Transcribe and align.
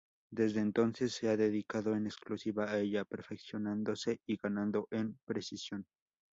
Desde 0.31 0.61
entonces 0.61 1.13
se 1.13 1.29
ha 1.29 1.37
dedicado 1.37 1.95
en 1.95 2.07
exclusiva 2.07 2.71
a 2.71 2.79
ella, 2.79 3.05
perfeccionándose 3.05 4.19
y 4.25 4.35
ganando 4.37 4.87
en 4.89 5.19
precisión. 5.25 5.85